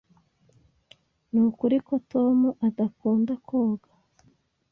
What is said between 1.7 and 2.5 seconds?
ko Tom